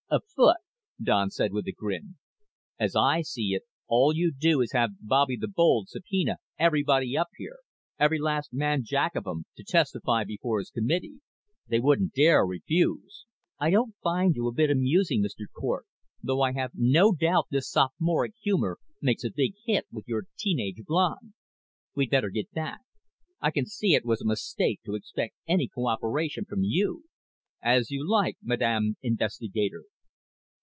[0.13, 0.57] "afoot,"
[1.01, 2.17] Don said with a grin.
[2.77, 7.29] "As I see it, all you do is have Bobby the Bold subpoena everybody up
[7.37, 7.59] here
[7.97, 11.21] every last man jack of 'em to testify before his committee.
[11.65, 13.25] They wouldn't dare refuse."
[13.57, 15.45] "I don't find you a bit amusing, Mr.
[15.57, 15.85] Cort,
[16.21, 20.59] though I have no doubt this sophomoric humor makes a big hit with your teen
[20.59, 21.35] age blonde.
[21.95, 22.81] We'd better get back.
[23.39, 27.05] I can see it was a mistake to expect any co operation from you."
[27.61, 29.83] "As you like, Madame Investigator."